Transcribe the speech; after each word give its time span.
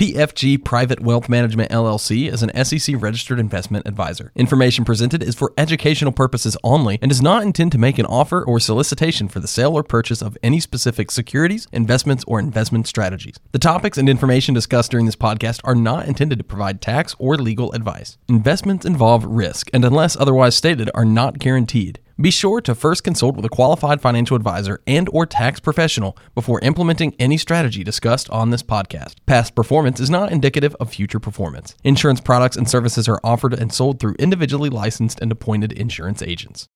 PFG 0.00 0.64
Private 0.64 1.00
Wealth 1.00 1.28
Management 1.28 1.70
LLC 1.70 2.32
is 2.32 2.42
an 2.42 2.64
SEC 2.64 2.96
registered 2.98 3.38
investment 3.38 3.86
advisor. 3.86 4.32
Information 4.34 4.82
presented 4.82 5.22
is 5.22 5.34
for 5.34 5.52
educational 5.58 6.10
purposes 6.10 6.56
only 6.64 6.98
and 7.02 7.10
does 7.10 7.20
not 7.20 7.42
intend 7.42 7.70
to 7.72 7.76
make 7.76 7.98
an 7.98 8.06
offer 8.06 8.42
or 8.42 8.58
solicitation 8.58 9.28
for 9.28 9.40
the 9.40 9.46
sale 9.46 9.76
or 9.76 9.82
purchase 9.82 10.22
of 10.22 10.38
any 10.42 10.58
specific 10.58 11.10
securities, 11.10 11.68
investments, 11.70 12.24
or 12.26 12.40
investment 12.40 12.86
strategies. 12.86 13.36
The 13.52 13.58
topics 13.58 13.98
and 13.98 14.08
information 14.08 14.54
discussed 14.54 14.90
during 14.90 15.04
this 15.04 15.16
podcast 15.16 15.60
are 15.64 15.74
not 15.74 16.06
intended 16.06 16.38
to 16.38 16.44
provide 16.44 16.80
tax 16.80 17.14
or 17.18 17.36
legal 17.36 17.70
advice. 17.72 18.16
Investments 18.26 18.86
involve 18.86 19.26
risk 19.26 19.68
and, 19.74 19.84
unless 19.84 20.16
otherwise 20.16 20.56
stated, 20.56 20.90
are 20.94 21.04
not 21.04 21.38
guaranteed. 21.38 21.98
Be 22.20 22.30
sure 22.30 22.60
to 22.60 22.74
first 22.74 23.02
consult 23.02 23.34
with 23.34 23.46
a 23.46 23.48
qualified 23.48 24.02
financial 24.02 24.36
advisor 24.36 24.82
and 24.86 25.08
or 25.10 25.24
tax 25.24 25.58
professional 25.58 26.18
before 26.34 26.60
implementing 26.60 27.14
any 27.18 27.38
strategy 27.38 27.82
discussed 27.82 28.28
on 28.28 28.50
this 28.50 28.62
podcast. 28.62 29.14
Past 29.24 29.54
performance 29.54 30.00
is 30.00 30.10
not 30.10 30.30
indicative 30.30 30.76
of 30.78 30.90
future 30.90 31.18
performance. 31.18 31.74
Insurance 31.82 32.20
products 32.20 32.56
and 32.56 32.68
services 32.68 33.08
are 33.08 33.20
offered 33.24 33.54
and 33.54 33.72
sold 33.72 34.00
through 34.00 34.16
individually 34.18 34.68
licensed 34.68 35.18
and 35.22 35.32
appointed 35.32 35.72
insurance 35.72 36.20
agents. 36.20 36.68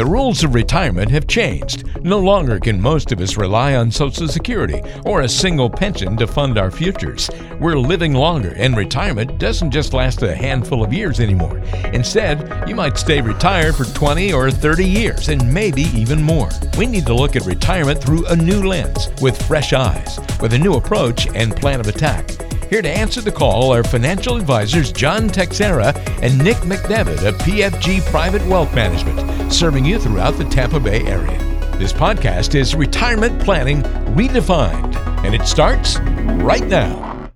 The 0.00 0.06
rules 0.06 0.42
of 0.44 0.54
retirement 0.54 1.10
have 1.10 1.26
changed. 1.26 1.84
No 2.02 2.18
longer 2.18 2.58
can 2.58 2.80
most 2.80 3.12
of 3.12 3.20
us 3.20 3.36
rely 3.36 3.74
on 3.74 3.90
Social 3.90 4.28
Security 4.28 4.80
or 5.04 5.20
a 5.20 5.28
single 5.28 5.68
pension 5.68 6.16
to 6.16 6.26
fund 6.26 6.56
our 6.56 6.70
futures. 6.70 7.28
We're 7.60 7.78
living 7.78 8.14
longer, 8.14 8.54
and 8.56 8.74
retirement 8.74 9.36
doesn't 9.36 9.70
just 9.70 9.92
last 9.92 10.22
a 10.22 10.34
handful 10.34 10.82
of 10.82 10.94
years 10.94 11.20
anymore. 11.20 11.58
Instead, 11.92 12.66
you 12.66 12.74
might 12.74 12.96
stay 12.96 13.20
retired 13.20 13.74
for 13.74 13.84
20 13.84 14.32
or 14.32 14.50
30 14.50 14.86
years, 14.86 15.28
and 15.28 15.52
maybe 15.52 15.82
even 15.94 16.22
more. 16.22 16.48
We 16.78 16.86
need 16.86 17.04
to 17.04 17.14
look 17.14 17.36
at 17.36 17.44
retirement 17.44 18.02
through 18.02 18.24
a 18.28 18.36
new 18.36 18.66
lens, 18.66 19.10
with 19.20 19.46
fresh 19.46 19.74
eyes, 19.74 20.18
with 20.40 20.54
a 20.54 20.58
new 20.58 20.76
approach 20.76 21.26
and 21.34 21.54
plan 21.54 21.78
of 21.78 21.88
attack. 21.88 22.49
Here 22.70 22.82
to 22.82 22.88
answer 22.88 23.20
the 23.20 23.32
call 23.32 23.74
are 23.74 23.82
financial 23.82 24.36
advisors 24.36 24.92
John 24.92 25.26
Teixeira 25.26 25.92
and 26.22 26.38
Nick 26.38 26.58
McDevitt 26.58 27.26
of 27.26 27.34
PFG 27.38 28.00
Private 28.12 28.46
Wealth 28.46 28.72
Management, 28.76 29.52
serving 29.52 29.84
you 29.84 29.98
throughout 29.98 30.38
the 30.38 30.44
Tampa 30.44 30.78
Bay 30.78 31.04
area. 31.04 31.36
This 31.78 31.92
podcast 31.92 32.54
is 32.54 32.76
Retirement 32.76 33.42
Planning 33.42 33.82
Redefined, 34.14 34.94
and 35.24 35.34
it 35.34 35.48
starts 35.48 35.98
right 35.98 36.64
now. 36.64 37.32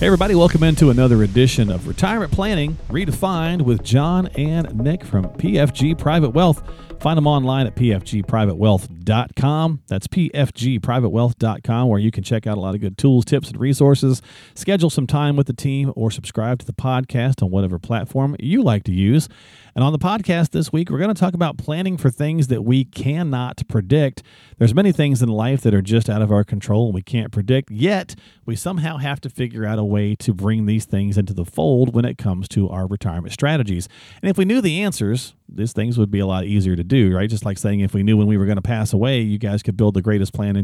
Hey, 0.00 0.06
everybody, 0.06 0.34
welcome 0.34 0.64
into 0.64 0.90
another 0.90 1.22
edition 1.22 1.70
of 1.70 1.86
Retirement 1.86 2.32
Planning 2.32 2.78
Redefined 2.88 3.62
with 3.62 3.84
John 3.84 4.26
and 4.34 4.74
Nick 4.74 5.04
from 5.04 5.26
PFG 5.26 5.96
Private 5.96 6.30
Wealth. 6.30 6.64
Find 7.00 7.16
them 7.16 7.26
online 7.26 7.66
at 7.66 7.74
pfgprivatewealth.com. 7.76 9.82
That's 9.86 10.08
pfgprivatewealth.com, 10.08 11.88
where 11.88 12.00
you 12.00 12.10
can 12.10 12.24
check 12.24 12.46
out 12.46 12.56
a 12.56 12.60
lot 12.60 12.74
of 12.74 12.80
good 12.80 12.98
tools, 12.98 13.24
tips, 13.24 13.50
and 13.50 13.60
resources. 13.60 14.22
Schedule 14.54 14.90
some 14.90 15.06
time 15.06 15.36
with 15.36 15.46
the 15.46 15.52
team 15.52 15.92
or 15.94 16.10
subscribe 16.10 16.58
to 16.60 16.66
the 16.66 16.72
podcast 16.72 17.42
on 17.42 17.50
whatever 17.50 17.78
platform 17.78 18.34
you 18.40 18.62
like 18.62 18.84
to 18.84 18.92
use. 18.92 19.28
And 19.74 19.84
on 19.84 19.92
the 19.92 19.98
podcast 19.98 20.52
this 20.52 20.72
week, 20.72 20.88
we're 20.88 20.98
going 20.98 21.14
to 21.14 21.20
talk 21.20 21.34
about 21.34 21.58
planning 21.58 21.98
for 21.98 22.08
things 22.08 22.46
that 22.48 22.62
we 22.62 22.84
cannot 22.84 23.60
predict. 23.68 24.22
There's 24.56 24.74
many 24.74 24.90
things 24.90 25.20
in 25.20 25.28
life 25.28 25.60
that 25.60 25.74
are 25.74 25.82
just 25.82 26.08
out 26.08 26.22
of 26.22 26.32
our 26.32 26.44
control 26.44 26.86
and 26.86 26.94
we 26.94 27.02
can't 27.02 27.30
predict, 27.30 27.70
yet 27.70 28.14
we 28.46 28.56
somehow 28.56 28.96
have 28.96 29.20
to 29.20 29.28
figure 29.28 29.66
out 29.66 29.78
a 29.78 29.84
way 29.84 30.14
to 30.14 30.32
bring 30.32 30.66
these 30.66 30.84
things 30.84 31.18
into 31.18 31.34
the 31.34 31.44
fold 31.44 31.94
when 31.94 32.04
it 32.04 32.16
comes 32.16 32.48
to 32.48 32.70
our 32.70 32.86
retirement 32.86 33.32
strategies. 33.32 33.88
And 34.22 34.30
if 34.30 34.38
we 34.38 34.44
knew 34.44 34.60
the 34.60 34.82
answers, 34.82 35.34
these 35.48 35.72
things 35.72 35.98
would 35.98 36.10
be 36.10 36.20
a 36.20 36.26
lot 36.26 36.44
easier 36.44 36.76
to 36.76 36.84
do, 36.84 37.14
right? 37.14 37.28
Just 37.28 37.44
like 37.44 37.58
saying 37.58 37.80
if 37.80 37.92
we 37.92 38.02
knew 38.02 38.16
when 38.16 38.28
we 38.28 38.38
were 38.38 38.46
going 38.46 38.56
to 38.56 38.62
pass 38.62 38.92
away, 38.92 39.20
you 39.20 39.38
guys 39.38 39.62
could 39.62 39.76
build 39.76 39.94
the 39.94 40.02
greatest 40.02 40.32
plan 40.32 40.56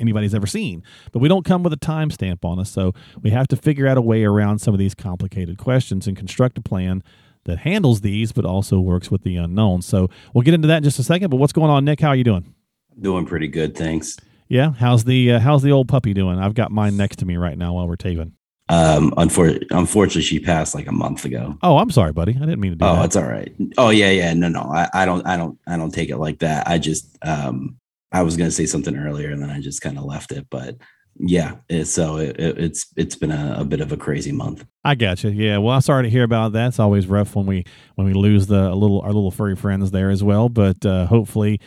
anybody's 0.00 0.34
ever 0.34 0.46
seen. 0.46 0.82
But 1.12 1.20
we 1.20 1.28
don't 1.28 1.44
come 1.44 1.62
with 1.62 1.72
a 1.72 1.78
timestamp 1.78 2.44
on 2.44 2.58
us, 2.58 2.70
so 2.70 2.92
we 3.22 3.30
have 3.30 3.48
to 3.48 3.56
figure 3.56 3.86
out 3.86 3.96
a 3.96 4.02
way 4.02 4.24
around 4.24 4.58
some 4.58 4.74
of 4.74 4.78
these 4.78 4.94
complicated 4.94 5.56
questions 5.56 6.06
and 6.06 6.16
construct 6.16 6.58
a 6.58 6.62
plan 6.62 7.02
that 7.44 7.60
handles 7.60 8.02
these, 8.02 8.32
but 8.32 8.44
also 8.44 8.80
works 8.80 9.10
with 9.10 9.22
the 9.22 9.36
unknown. 9.36 9.82
So 9.82 10.08
we'll 10.34 10.42
get 10.42 10.54
into 10.54 10.68
that 10.68 10.78
in 10.78 10.82
just 10.82 10.98
a 10.98 11.02
second. 11.02 11.30
But 11.30 11.36
what's 11.36 11.52
going 11.52 11.70
on, 11.70 11.84
Nick? 11.84 12.00
How 12.00 12.08
are 12.08 12.16
you 12.16 12.24
doing? 12.24 12.54
Doing 13.00 13.24
pretty 13.24 13.48
good, 13.48 13.76
thanks. 13.76 14.18
Yeah, 14.50 14.72
how's 14.72 15.04
the 15.04 15.32
uh, 15.32 15.38
how's 15.38 15.62
the 15.62 15.70
old 15.70 15.86
puppy 15.88 16.12
doing? 16.12 16.40
I've 16.40 16.54
got 16.54 16.72
mine 16.72 16.96
next 16.96 17.20
to 17.20 17.24
me 17.24 17.36
right 17.36 17.56
now 17.56 17.74
while 17.74 17.86
we're 17.86 17.94
taping. 17.94 18.34
Um, 18.68 19.12
unfor- 19.12 19.64
unfortunately, 19.70 20.22
she 20.22 20.40
passed 20.40 20.74
like 20.74 20.88
a 20.88 20.92
month 20.92 21.24
ago. 21.24 21.56
Oh, 21.62 21.78
I'm 21.78 21.90
sorry, 21.90 22.12
buddy. 22.12 22.32
I 22.36 22.40
didn't 22.40 22.58
mean 22.60 22.72
to 22.72 22.76
do 22.76 22.84
oh, 22.84 22.96
that. 22.96 23.04
it's 23.04 23.16
all 23.16 23.24
right. 23.24 23.52
Oh, 23.78 23.90
yeah, 23.90 24.10
yeah. 24.10 24.32
No, 24.34 24.48
no. 24.48 24.60
I, 24.60 24.88
I 24.94 25.04
don't, 25.04 25.26
I 25.26 25.36
don't, 25.36 25.58
I 25.66 25.76
don't 25.76 25.92
take 25.92 26.08
it 26.08 26.18
like 26.18 26.40
that. 26.40 26.68
I 26.68 26.78
just, 26.78 27.16
um, 27.22 27.78
I 28.12 28.22
was 28.22 28.36
gonna 28.36 28.50
say 28.50 28.66
something 28.66 28.96
earlier 28.96 29.30
and 29.30 29.40
then 29.40 29.50
I 29.50 29.60
just 29.60 29.82
kind 29.82 29.98
of 29.98 30.04
left 30.04 30.32
it, 30.32 30.46
but 30.50 30.76
yeah 31.22 31.56
it, 31.68 31.84
so 31.86 32.16
it, 32.16 32.36
it's 32.38 32.86
it's 32.96 33.14
been 33.14 33.30
a, 33.30 33.56
a, 33.58 33.64
bit 33.64 33.80
of 33.80 33.92
a 33.92 33.96
crazy 33.96 34.32
month 34.32 34.64
i 34.84 34.94
got 34.94 35.22
you 35.22 35.30
yeah 35.30 35.58
well 35.58 35.74
i'm 35.74 35.80
sorry 35.80 36.04
to 36.04 36.08
hear 36.08 36.22
about 36.22 36.52
that 36.52 36.68
it's 36.68 36.78
always 36.78 37.06
rough 37.06 37.34
when 37.34 37.44
we 37.44 37.64
when 37.96 38.06
we 38.06 38.14
lose 38.14 38.46
the 38.46 38.74
little 38.74 39.00
our 39.02 39.12
little 39.12 39.32
furry 39.32 39.56
friends 39.56 39.90
there 39.90 40.08
as 40.08 40.22
well 40.22 40.48
but 40.48 40.86
uh, 40.86 41.04
hopefully 41.06 41.60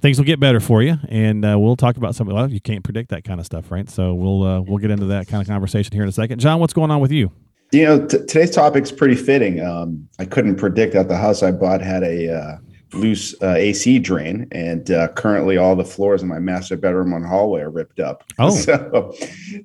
things 0.00 0.18
will 0.18 0.24
get 0.24 0.40
better 0.40 0.60
for 0.60 0.82
you 0.82 0.96
and 1.08 1.44
uh, 1.44 1.58
we'll 1.58 1.76
talk 1.76 1.96
about 1.96 2.14
something. 2.14 2.34
Well 2.34 2.50
you 2.50 2.60
can't 2.60 2.84
predict 2.84 3.10
that 3.10 3.24
kind 3.24 3.40
of 3.40 3.46
stuff 3.46 3.70
right? 3.70 3.88
So 3.88 4.14
we'll 4.14 4.42
uh, 4.42 4.60
we'll 4.60 4.78
get 4.78 4.90
into 4.90 5.06
that 5.06 5.28
kind 5.28 5.42
of 5.42 5.48
conversation 5.48 5.92
here 5.92 6.02
in 6.02 6.08
a 6.08 6.12
second. 6.12 6.38
John 6.40 6.60
what's 6.60 6.72
going 6.72 6.90
on 6.90 7.00
with 7.00 7.12
you? 7.12 7.30
You 7.72 7.84
know 7.84 8.06
t- 8.06 8.18
today's 8.18 8.50
topic's 8.50 8.90
pretty 8.92 9.16
fitting. 9.16 9.60
Um, 9.60 10.08
i 10.18 10.24
couldn't 10.24 10.56
predict 10.56 10.94
that 10.94 11.08
the 11.08 11.16
house 11.16 11.42
i 11.42 11.50
bought 11.50 11.80
had 11.80 12.02
a 12.02 12.34
uh, 12.34 12.58
loose 12.92 13.34
uh, 13.42 13.54
AC 13.54 13.98
drain, 13.98 14.46
and 14.52 14.90
uh, 14.90 15.08
currently 15.08 15.56
all 15.56 15.76
the 15.76 15.84
floors 15.84 16.22
in 16.22 16.28
my 16.28 16.38
master 16.38 16.76
bedroom 16.76 17.12
and 17.12 17.24
hallway 17.24 17.60
are 17.60 17.70
ripped 17.70 18.00
up. 18.00 18.24
Oh, 18.38 18.50
so 18.54 19.14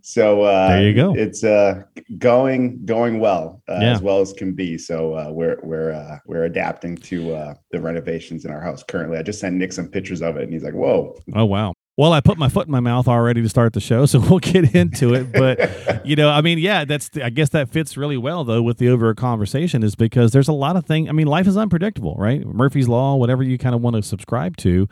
so 0.02 0.41
uh, 0.44 0.69
there 0.69 0.84
you 0.84 0.94
go. 0.94 1.16
It's 1.16 1.44
uh, 1.44 1.84
going 2.18 2.85
going 2.85 3.19
well 3.19 3.62
uh, 3.68 3.80
yeah. 3.81 3.94
as 3.94 4.02
well 4.02 4.22
as 4.22 4.34
can 4.34 4.53
be. 4.53 4.78
So 4.78 5.16
uh, 5.16 5.30
we're 5.31 5.59
we're 5.64 5.91
uh, 5.91 6.19
we're 6.25 6.46
adapting 6.46 6.97
to 6.97 7.35
uh, 7.35 7.53
the 7.72 7.80
renovations 7.80 8.46
in 8.46 8.52
our 8.52 8.62
house 8.62 8.84
currently. 8.84 9.18
I 9.18 9.24
just 9.24 9.40
sent 9.40 9.56
Nick 9.56 9.74
some 9.74 9.88
pictures 9.88 10.22
of 10.22 10.38
it, 10.38 10.44
and 10.44 10.53
he's 10.53 10.64
like, 10.64 10.74
"Whoa!" 10.74 11.18
Oh 11.34 11.46
wow. 11.46 11.74
Well, 11.98 12.12
I 12.12 12.20
put 12.20 12.38
my 12.38 12.50
foot 12.50 12.68
in 12.68 12.72
my 12.74 12.82
mouth 12.82 13.08
already 13.08 13.42
to 13.42 13.48
start 13.48 13.72
the 13.72 13.80
show, 13.80 14.06
so 14.06 14.20
we'll 14.30 14.40
get 14.40 14.76
into 14.76 15.14
it. 15.14 15.32
But 15.32 16.06
you 16.06 16.16
know, 16.16 16.30
I 16.30 16.42
mean, 16.42 16.58
yeah, 16.58 16.84
that's 16.84 17.10
I 17.22 17.30
guess 17.30 17.50
that 17.50 17.70
fits 17.70 17.96
really 17.96 18.18
well 18.18 18.44
though 18.44 18.62
with 18.62 18.78
the 18.78 18.90
over 18.90 19.14
conversation 19.16 19.82
is 19.82 19.96
because 19.96 20.32
there's 20.32 20.50
a 20.50 20.54
lot 20.54 20.76
of 20.76 20.86
things. 20.86 21.08
I 21.08 21.14
mean, 21.14 21.28
life 21.28 21.48
is 21.48 21.56
unpredictable, 21.56 22.16
right? 22.18 22.46
Murphy's 22.46 22.90
law, 22.90 23.16
whatever 23.16 23.44
you 23.44 23.58
kind 23.58 23.76
of 23.76 23.82
want 23.82 23.96
to 23.96 24.04
subscribe 24.04 24.58
to. 24.58 24.90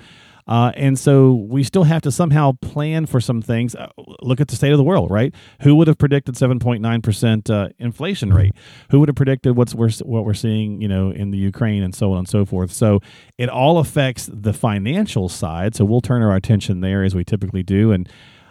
Uh, 0.47 0.71
and 0.75 0.97
so 0.99 1.33
we 1.33 1.63
still 1.63 1.83
have 1.83 2.01
to 2.01 2.11
somehow 2.11 2.51
plan 2.61 3.05
for 3.05 3.21
some 3.21 3.41
things. 3.41 3.75
Uh, 3.75 3.87
look 4.21 4.41
at 4.41 4.47
the 4.47 4.55
state 4.55 4.71
of 4.71 4.77
the 4.77 4.83
world, 4.83 5.09
right? 5.09 5.33
Who 5.61 5.75
would 5.75 5.87
have 5.87 5.97
predicted 5.97 6.35
7.9% 6.35 7.49
uh, 7.49 7.69
inflation 7.79 8.33
rate? 8.33 8.53
Who 8.89 8.99
would 8.99 9.09
have 9.09 9.15
predicted 9.15 9.55
what's 9.55 9.73
we're, 9.73 9.91
what 10.03 10.25
we're 10.25 10.33
seeing, 10.33 10.81
you 10.81 10.87
know, 10.87 11.11
in 11.11 11.31
the 11.31 11.37
Ukraine 11.37 11.83
and 11.83 11.95
so 11.95 12.11
on 12.11 12.19
and 12.19 12.29
so 12.29 12.45
forth? 12.45 12.71
So 12.71 12.99
it 13.37 13.49
all 13.49 13.77
affects 13.77 14.29
the 14.31 14.53
financial 14.53 15.29
side. 15.29 15.75
So 15.75 15.85
we'll 15.85 16.01
turn 16.01 16.21
our 16.21 16.35
attention 16.35 16.81
there 16.81 17.03
as 17.03 17.15
we 17.15 17.23
typically 17.23 17.63
do. 17.63 17.91
And 17.91 18.09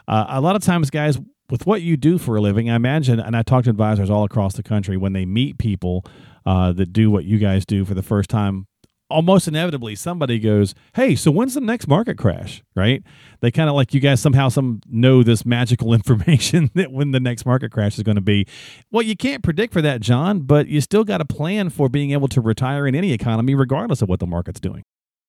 uh, 0.09 0.27
a 0.29 0.41
lot 0.41 0.57
of 0.57 0.63
times, 0.63 0.91
guys, 0.91 1.19
with 1.51 1.67
what 1.67 1.83
you 1.83 1.99
do 1.99 2.17
for 2.17 2.37
a 2.37 2.41
living, 2.41 2.71
I 2.71 2.77
imagine, 2.77 3.21
and 3.21 3.37
I 3.37 3.43
talk 3.43 3.65
to 3.65 3.71
advisors 3.71 4.09
all 4.09 4.25
across 4.25 4.55
the 4.55 4.63
country 4.63 4.97
when 4.97 5.13
they 5.13 5.27
meet 5.27 5.59
people 5.59 6.05
uh, 6.47 6.73
that 6.73 6.93
do 6.93 7.11
what 7.11 7.25
you 7.25 7.39
guys 7.39 7.67
do 7.67 7.85
for 7.85 7.95
the 7.95 8.03
first 8.03 8.31
time 8.31 8.67
almost 9.13 9.47
inevitably 9.47 9.95
somebody 9.95 10.39
goes, 10.39 10.75
"Hey, 10.95 11.15
so 11.15 11.31
when's 11.31 11.55
the 11.55 11.61
next 11.61 11.87
market 11.87 12.19
crash?" 12.19 12.63
Right? 12.75 13.03
They 13.41 13.51
kind 13.51 13.69
of 13.69 13.77
like 13.77 13.95
you 13.95 14.01
guys 14.01 14.21
somehow 14.21 14.49
some 14.49 14.81
know 14.89 15.23
this 15.23 15.45
magical 15.47 15.95
information 15.95 16.71
that 16.75 16.93
when 16.93 17.13
the 17.13 17.21
next 17.21 17.47
market 17.47 17.71
crash 17.71 17.97
is 17.97 18.03
going 18.03 18.17
to 18.17 18.23
be. 18.23 18.47
Well, 18.91 19.03
you 19.03 19.17
can't 19.17 19.43
predict 19.43 19.73
for 19.73 19.83
that, 19.83 20.01
John, 20.01 20.41
but 20.41 20.69
you 20.69 20.81
still 20.81 21.05
got 21.05 21.21
a 21.21 21.25
plan 21.25 21.71
for 21.71 21.89
being 21.89 22.13
able 22.13 22.29
to 22.29 22.41
retire 22.41 22.87
in 22.87 22.95
any 22.95 23.13
economy 23.13 23.55
regardless 23.55 24.03
of 24.03 24.09
what 24.09 24.21
the 24.21 24.27
market's 24.27 24.61
doing. 24.61 24.83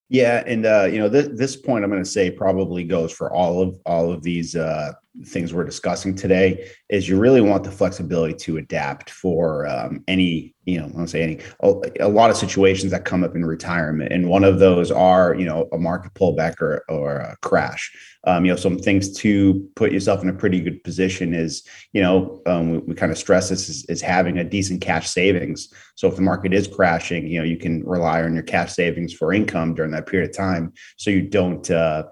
Yeah, 0.09 0.43
and 0.45 0.65
uh, 0.65 0.83
you 0.83 0.99
know, 0.99 1.09
this, 1.09 1.29
this 1.33 1.55
point 1.55 1.83
I'm 1.83 1.89
going 1.89 2.03
to 2.03 2.09
say 2.09 2.29
probably 2.29 2.83
goes 2.83 3.11
for 3.11 3.33
all 3.33 3.61
of 3.61 3.79
all 3.85 4.11
of 4.11 4.21
these 4.21 4.55
uh, 4.55 4.93
things 5.25 5.53
we're 5.53 5.63
discussing 5.63 6.13
today. 6.13 6.69
Is 6.89 7.09
you 7.09 7.17
really 7.17 7.41
want 7.41 7.63
the 7.63 7.71
flexibility 7.71 8.35
to 8.35 8.57
adapt 8.57 9.09
for 9.09 9.65
um, 9.65 10.03
any, 10.07 10.53
you 10.65 10.79
know, 10.79 10.85
I 10.85 10.89
don't 10.89 11.07
say 11.07 11.23
any, 11.23 11.39
a, 11.61 11.73
a, 11.99 12.07
lot 12.07 12.29
of 12.29 12.37
situations 12.37 12.91
that 12.91 13.03
come 13.03 13.23
up 13.23 13.35
in 13.35 13.45
retirement, 13.45 14.13
and 14.13 14.29
one 14.29 14.43
of 14.43 14.59
those 14.59 14.91
are, 14.91 15.35
you 15.35 15.45
know, 15.45 15.67
a 15.73 15.77
market 15.77 16.13
pullback 16.13 16.61
or 16.61 16.83
or 16.87 17.17
a 17.17 17.35
crash. 17.41 17.91
Um, 18.25 18.45
you 18.45 18.51
know, 18.51 18.57
some 18.57 18.79
things 18.79 19.11
to 19.17 19.69
put 19.75 19.91
yourself 19.91 20.23
in 20.23 20.29
a 20.29 20.33
pretty 20.33 20.61
good 20.61 20.81
position 20.83 21.33
is, 21.33 21.67
you 21.91 22.01
know, 22.01 22.41
um, 22.45 22.71
we, 22.71 22.77
we 22.79 22.95
kind 22.95 23.11
of 23.11 23.17
stress 23.17 23.49
this 23.49 23.67
is, 23.67 23.83
is 23.85 24.01
having 24.01 24.37
a 24.37 24.43
decent 24.45 24.79
cash 24.79 25.09
savings. 25.09 25.67
So 25.95 26.07
if 26.07 26.15
the 26.15 26.21
market 26.21 26.53
is 26.53 26.67
crashing, 26.67 27.27
you 27.27 27.39
know, 27.39 27.45
you 27.45 27.57
can 27.57 27.83
rely 27.83 28.23
on 28.23 28.33
your 28.33 28.43
cash 28.43 28.73
savings 28.73 29.13
for 29.13 29.33
income 29.33 29.75
during 29.75 29.91
that 29.91 30.07
period 30.07 30.29
of 30.29 30.37
time, 30.37 30.71
so 30.95 31.09
you 31.09 31.23
don't 31.23 31.69
uh, 31.69 32.03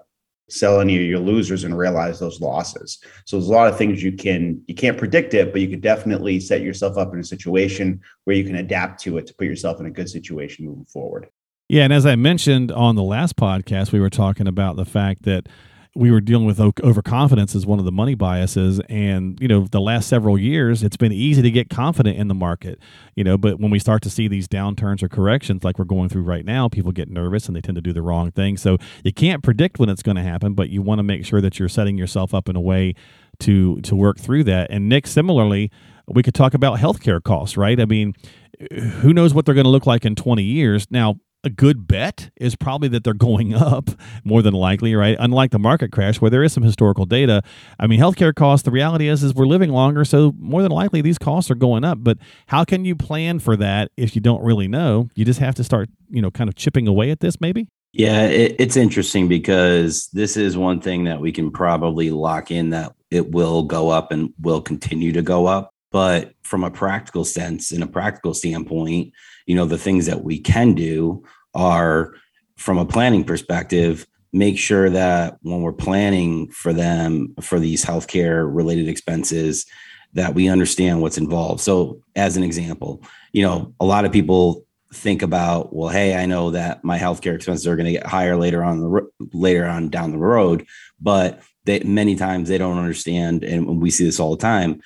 sell 0.48 0.80
any 0.80 0.96
of 0.96 1.02
your 1.02 1.18
losers 1.18 1.64
and 1.64 1.76
realize 1.76 2.18
those 2.18 2.40
losses. 2.40 2.98
So 3.24 3.36
there's 3.36 3.48
a 3.48 3.52
lot 3.52 3.68
of 3.68 3.78
things 3.78 4.02
you 4.02 4.12
can 4.12 4.62
you 4.66 4.74
can't 4.74 4.98
predict 4.98 5.34
it, 5.34 5.52
but 5.52 5.60
you 5.60 5.68
can 5.68 5.80
definitely 5.80 6.40
set 6.40 6.60
yourself 6.60 6.98
up 6.98 7.14
in 7.14 7.20
a 7.20 7.24
situation 7.24 8.00
where 8.24 8.36
you 8.36 8.44
can 8.44 8.56
adapt 8.56 9.00
to 9.02 9.18
it 9.18 9.26
to 9.28 9.34
put 9.34 9.46
yourself 9.46 9.80
in 9.80 9.86
a 9.86 9.90
good 9.90 10.10
situation 10.10 10.66
moving 10.66 10.84
forward. 10.86 11.28
Yeah, 11.68 11.84
and 11.84 11.92
as 11.92 12.04
I 12.04 12.16
mentioned 12.16 12.70
on 12.70 12.96
the 12.96 13.02
last 13.02 13.36
podcast, 13.36 13.92
we 13.92 14.00
were 14.00 14.10
talking 14.10 14.46
about 14.46 14.76
the 14.76 14.84
fact 14.84 15.22
that 15.22 15.48
we 15.94 16.10
were 16.10 16.20
dealing 16.20 16.46
with 16.46 16.58
overconfidence 16.58 17.54
as 17.54 17.66
one 17.66 17.78
of 17.78 17.84
the 17.84 17.92
money 17.92 18.14
biases. 18.14 18.80
And, 18.88 19.38
you 19.40 19.48
know, 19.48 19.66
the 19.70 19.80
last 19.80 20.08
several 20.08 20.38
years, 20.38 20.82
it's 20.82 20.96
been 20.96 21.12
easy 21.12 21.42
to 21.42 21.50
get 21.50 21.68
confident 21.68 22.16
in 22.16 22.28
the 22.28 22.34
market, 22.34 22.78
you 23.14 23.22
know, 23.22 23.36
but 23.36 23.60
when 23.60 23.70
we 23.70 23.78
start 23.78 24.02
to 24.02 24.10
see 24.10 24.26
these 24.26 24.48
downturns 24.48 25.02
or 25.02 25.08
corrections 25.08 25.64
like 25.64 25.78
we're 25.78 25.84
going 25.84 26.08
through 26.08 26.22
right 26.22 26.46
now, 26.46 26.68
people 26.68 26.92
get 26.92 27.10
nervous 27.10 27.46
and 27.46 27.54
they 27.54 27.60
tend 27.60 27.76
to 27.76 27.82
do 27.82 27.92
the 27.92 28.00
wrong 28.00 28.30
thing. 28.30 28.56
So 28.56 28.78
you 29.04 29.12
can't 29.12 29.42
predict 29.42 29.78
when 29.78 29.90
it's 29.90 30.02
going 30.02 30.16
to 30.16 30.22
happen, 30.22 30.54
but 30.54 30.70
you 30.70 30.80
want 30.80 30.98
to 30.98 31.02
make 31.02 31.26
sure 31.26 31.42
that 31.42 31.58
you're 31.58 31.68
setting 31.68 31.98
yourself 31.98 32.32
up 32.32 32.48
in 32.48 32.56
a 32.56 32.60
way 32.60 32.94
to 33.40 33.80
to 33.82 33.96
work 33.96 34.18
through 34.18 34.44
that. 34.44 34.70
And 34.70 34.88
Nick, 34.88 35.06
similarly, 35.06 35.70
we 36.06 36.22
could 36.22 36.34
talk 36.34 36.54
about 36.54 36.78
healthcare 36.78 37.22
costs, 37.22 37.56
right? 37.56 37.78
I 37.78 37.84
mean, 37.84 38.14
who 39.00 39.12
knows 39.12 39.34
what 39.34 39.46
they're 39.46 39.54
going 39.54 39.64
to 39.64 39.70
look 39.70 39.86
like 39.86 40.04
in 40.04 40.14
20 40.14 40.42
years? 40.42 40.86
Now, 40.90 41.16
a 41.44 41.50
good 41.50 41.86
bet 41.86 42.30
is 42.36 42.54
probably 42.54 42.88
that 42.88 43.04
they're 43.04 43.14
going 43.14 43.54
up 43.72 43.90
more 44.24 44.42
than 44.42 44.54
likely, 44.54 44.94
right? 44.94 45.16
Unlike 45.18 45.50
the 45.50 45.58
market 45.58 45.92
crash 45.92 46.20
where 46.20 46.30
there 46.30 46.42
is 46.42 46.52
some 46.52 46.62
historical 46.62 47.04
data. 47.04 47.42
I 47.78 47.86
mean, 47.86 48.00
healthcare 48.00 48.34
costs, 48.34 48.64
the 48.64 48.70
reality 48.70 49.08
is 49.08 49.22
is 49.22 49.34
we're 49.34 49.46
living 49.46 49.70
longer, 49.70 50.04
so 50.04 50.34
more 50.38 50.62
than 50.62 50.72
likely 50.72 51.00
these 51.00 51.18
costs 51.18 51.50
are 51.50 51.56
going 51.56 51.84
up. 51.84 51.98
But 52.00 52.18
how 52.46 52.64
can 52.64 52.84
you 52.84 52.94
plan 52.94 53.38
for 53.38 53.56
that 53.56 53.90
if 53.96 54.14
you 54.14 54.20
don't 54.20 54.42
really 54.42 54.68
know? 54.68 55.08
You 55.14 55.24
just 55.24 55.40
have 55.40 55.54
to 55.56 55.64
start, 55.64 55.88
you 56.10 56.22
know, 56.22 56.30
kind 56.30 56.48
of 56.48 56.54
chipping 56.54 56.86
away 56.86 57.10
at 57.10 57.20
this 57.20 57.40
maybe? 57.40 57.68
Yeah, 57.92 58.22
it, 58.22 58.56
it's 58.58 58.76
interesting 58.76 59.28
because 59.28 60.08
this 60.12 60.36
is 60.36 60.56
one 60.56 60.80
thing 60.80 61.04
that 61.04 61.20
we 61.20 61.30
can 61.30 61.50
probably 61.50 62.10
lock 62.10 62.50
in 62.50 62.70
that 62.70 62.94
it 63.10 63.30
will 63.30 63.64
go 63.64 63.90
up 63.90 64.12
and 64.12 64.32
will 64.40 64.62
continue 64.62 65.12
to 65.12 65.20
go 65.20 65.46
up. 65.46 65.71
But 65.92 66.32
from 66.42 66.64
a 66.64 66.70
practical 66.70 67.24
sense, 67.24 67.70
in 67.70 67.82
a 67.82 67.86
practical 67.86 68.34
standpoint, 68.34 69.12
you 69.46 69.54
know, 69.54 69.66
the 69.66 69.78
things 69.78 70.06
that 70.06 70.24
we 70.24 70.40
can 70.40 70.74
do 70.74 71.22
are 71.54 72.14
from 72.56 72.78
a 72.78 72.86
planning 72.86 73.24
perspective, 73.24 74.06
make 74.32 74.58
sure 74.58 74.88
that 74.88 75.36
when 75.42 75.60
we're 75.60 75.72
planning 75.72 76.50
for 76.50 76.72
them 76.72 77.34
for 77.40 77.60
these 77.60 77.84
healthcare 77.84 78.48
related 78.50 78.88
expenses, 78.88 79.66
that 80.14 80.34
we 80.34 80.48
understand 80.48 81.00
what's 81.00 81.18
involved. 81.18 81.60
So, 81.60 82.02
as 82.16 82.36
an 82.36 82.42
example, 82.42 83.02
you 83.32 83.42
know, 83.42 83.74
a 83.80 83.84
lot 83.84 84.04
of 84.04 84.12
people 84.12 84.64
think 84.92 85.22
about, 85.22 85.74
well, 85.74 85.88
hey, 85.88 86.14
I 86.14 86.26
know 86.26 86.50
that 86.50 86.84
my 86.84 86.98
healthcare 86.98 87.34
expenses 87.34 87.66
are 87.66 87.76
going 87.76 87.86
to 87.86 87.92
get 87.92 88.06
higher 88.06 88.36
later 88.36 88.62
on 88.62 88.80
the 88.80 89.10
later 89.32 89.66
on 89.66 89.88
down 89.88 90.12
the 90.12 90.18
road, 90.18 90.66
but 91.00 91.40
they 91.64 91.80
many 91.80 92.14
times 92.14 92.48
they 92.48 92.58
don't 92.58 92.78
understand, 92.78 93.42
and 93.44 93.80
we 93.80 93.90
see 93.90 94.04
this 94.04 94.20
all 94.20 94.36
the 94.36 94.42
time, 94.42 94.80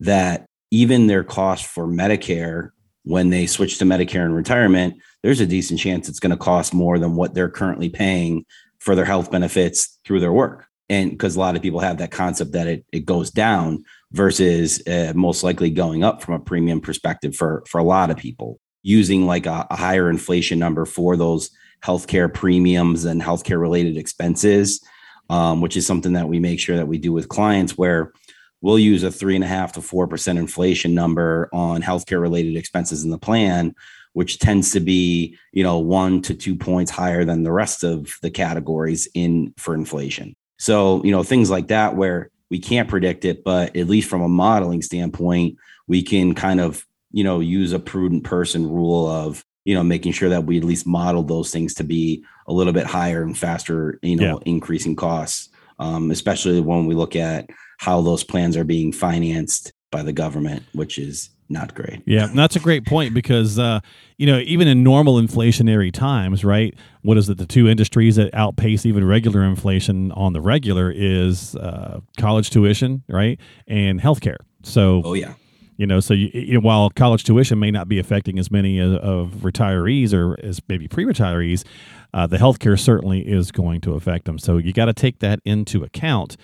that 0.00 0.46
even 0.70 1.06
their 1.06 1.24
cost 1.24 1.66
for 1.66 1.86
Medicare 1.86 2.70
when 3.04 3.30
they 3.30 3.46
switch 3.46 3.78
to 3.78 3.84
Medicare 3.84 4.24
and 4.24 4.34
retirement, 4.34 4.94
there's 5.22 5.40
a 5.40 5.46
decent 5.46 5.80
chance 5.80 6.08
it's 6.08 6.20
going 6.20 6.30
to 6.30 6.36
cost 6.36 6.74
more 6.74 6.98
than 6.98 7.16
what 7.16 7.34
they're 7.34 7.50
currently 7.50 7.88
paying 7.88 8.44
for 8.78 8.94
their 8.94 9.04
health 9.04 9.30
benefits 9.30 9.98
through 10.04 10.20
their 10.20 10.32
work. 10.32 10.66
And 10.88 11.10
because 11.10 11.36
a 11.36 11.40
lot 11.40 11.56
of 11.56 11.62
people 11.62 11.80
have 11.80 11.98
that 11.98 12.10
concept 12.10 12.52
that 12.52 12.66
it, 12.66 12.84
it 12.92 13.06
goes 13.06 13.30
down 13.30 13.84
versus 14.12 14.82
uh, 14.88 15.12
most 15.14 15.44
likely 15.44 15.70
going 15.70 16.02
up 16.02 16.20
from 16.22 16.34
a 16.34 16.40
premium 16.40 16.80
perspective 16.80 17.34
for, 17.34 17.62
for 17.68 17.78
a 17.78 17.84
lot 17.84 18.10
of 18.10 18.16
people 18.16 18.58
using 18.82 19.26
like 19.26 19.46
a, 19.46 19.66
a 19.70 19.76
higher 19.76 20.10
inflation 20.10 20.58
number 20.58 20.84
for 20.84 21.16
those 21.16 21.50
healthcare 21.84 22.32
premiums 22.32 23.04
and 23.04 23.22
healthcare 23.22 23.60
related 23.60 23.96
expenses, 23.96 24.84
um, 25.28 25.60
which 25.60 25.76
is 25.76 25.86
something 25.86 26.14
that 26.14 26.28
we 26.28 26.40
make 26.40 26.58
sure 26.58 26.76
that 26.76 26.88
we 26.88 26.98
do 26.98 27.12
with 27.12 27.28
clients 27.28 27.78
where 27.78 28.12
we'll 28.60 28.78
use 28.78 29.02
a 29.02 29.10
three 29.10 29.34
and 29.34 29.44
a 29.44 29.48
half 29.48 29.72
to 29.72 29.82
four 29.82 30.06
percent 30.06 30.38
inflation 30.38 30.94
number 30.94 31.48
on 31.52 31.82
healthcare 31.82 32.20
related 32.20 32.56
expenses 32.56 33.04
in 33.04 33.10
the 33.10 33.18
plan, 33.18 33.74
which 34.12 34.38
tends 34.38 34.72
to 34.72 34.80
be, 34.80 35.36
you 35.52 35.62
know, 35.62 35.78
one 35.78 36.22
to 36.22 36.34
two 36.34 36.56
points 36.56 36.90
higher 36.90 37.24
than 37.24 37.42
the 37.42 37.52
rest 37.52 37.84
of 37.84 38.16
the 38.22 38.30
categories 38.30 39.08
in 39.14 39.54
for 39.56 39.74
inflation. 39.74 40.34
So, 40.58 41.02
you 41.04 41.10
know, 41.10 41.22
things 41.22 41.50
like 41.50 41.68
that 41.68 41.96
where 41.96 42.30
we 42.50 42.58
can't 42.58 42.88
predict 42.88 43.24
it, 43.24 43.44
but 43.44 43.76
at 43.76 43.88
least 43.88 44.10
from 44.10 44.22
a 44.22 44.28
modeling 44.28 44.82
standpoint, 44.82 45.56
we 45.86 46.02
can 46.02 46.34
kind 46.34 46.60
of 46.60 46.84
you 47.12 47.24
know, 47.24 47.40
use 47.40 47.72
a 47.72 47.78
prudent 47.78 48.24
person 48.24 48.70
rule 48.70 49.08
of, 49.08 49.44
you 49.64 49.74
know, 49.74 49.82
making 49.82 50.12
sure 50.12 50.28
that 50.28 50.44
we 50.44 50.58
at 50.58 50.64
least 50.64 50.86
model 50.86 51.22
those 51.22 51.50
things 51.50 51.74
to 51.74 51.84
be 51.84 52.24
a 52.46 52.52
little 52.52 52.72
bit 52.72 52.86
higher 52.86 53.22
and 53.22 53.36
faster, 53.36 53.98
you 54.02 54.16
know, 54.16 54.38
yeah. 54.38 54.52
increasing 54.52 54.96
costs, 54.96 55.48
um, 55.78 56.10
especially 56.10 56.60
when 56.60 56.86
we 56.86 56.94
look 56.94 57.16
at 57.16 57.50
how 57.80 58.02
those 58.02 58.22
plans 58.22 58.58
are 58.58 58.64
being 58.64 58.92
financed 58.92 59.72
by 59.90 60.02
the 60.02 60.12
government, 60.12 60.62
which 60.74 60.98
is 60.98 61.30
not 61.48 61.74
great. 61.74 62.02
Yeah, 62.04 62.28
that's 62.34 62.54
a 62.54 62.60
great 62.60 62.84
point 62.84 63.14
because 63.14 63.58
uh, 63.58 63.80
you 64.18 64.26
know 64.26 64.38
even 64.40 64.68
in 64.68 64.82
normal 64.82 65.14
inflationary 65.14 65.90
times, 65.90 66.44
right? 66.44 66.74
What 67.00 67.16
is 67.16 67.30
it? 67.30 67.38
The 67.38 67.46
two 67.46 67.68
industries 67.68 68.16
that 68.16 68.34
outpace 68.34 68.84
even 68.84 69.06
regular 69.06 69.42
inflation 69.42 70.12
on 70.12 70.34
the 70.34 70.42
regular 70.42 70.92
is 70.94 71.56
uh, 71.56 72.00
college 72.18 72.50
tuition, 72.50 73.02
right, 73.08 73.40
and 73.66 73.98
healthcare. 73.98 74.36
So, 74.62 75.00
oh 75.02 75.14
yeah, 75.14 75.32
you 75.78 75.86
know, 75.86 76.00
so 76.00 76.12
you, 76.12 76.28
you 76.34 76.54
know, 76.54 76.60
while 76.60 76.90
college 76.90 77.24
tuition 77.24 77.58
may 77.58 77.70
not 77.70 77.88
be 77.88 77.98
affecting 77.98 78.38
as 78.38 78.50
many 78.50 78.78
of, 78.78 78.92
of 78.96 79.30
retirees 79.40 80.12
or 80.12 80.38
as 80.44 80.60
maybe 80.68 80.86
pre-retirees, 80.86 81.64
uh, 82.12 82.26
the 82.26 82.36
healthcare 82.36 82.78
certainly 82.78 83.20
is 83.26 83.50
going 83.50 83.80
to 83.80 83.94
affect 83.94 84.26
them. 84.26 84.38
So 84.38 84.58
you 84.58 84.74
got 84.74 84.84
to 84.84 84.92
take 84.92 85.20
that 85.20 85.40
into 85.46 85.82
account 85.82 86.36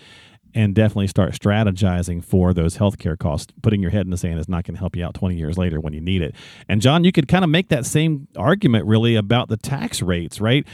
and 0.56 0.74
definitely 0.74 1.06
start 1.06 1.32
strategizing 1.32 2.24
for 2.24 2.54
those 2.54 2.78
healthcare 2.78 3.18
costs. 3.18 3.52
Putting 3.62 3.82
your 3.82 3.90
head 3.90 4.06
in 4.06 4.10
the 4.10 4.16
sand 4.16 4.40
is 4.40 4.48
not 4.48 4.64
going 4.64 4.74
to 4.74 4.80
help 4.80 4.96
you 4.96 5.04
out 5.04 5.14
20 5.14 5.36
years 5.36 5.58
later 5.58 5.78
when 5.78 5.92
you 5.92 6.00
need 6.00 6.22
it. 6.22 6.34
And 6.68 6.80
John, 6.80 7.04
you 7.04 7.12
could 7.12 7.28
kind 7.28 7.44
of 7.44 7.50
make 7.50 7.68
that 7.68 7.84
same 7.84 8.26
argument 8.36 8.86
really 8.86 9.14
about 9.14 9.48
the 9.48 9.58
tax 9.58 10.02
rates, 10.02 10.40
right? 10.40 10.66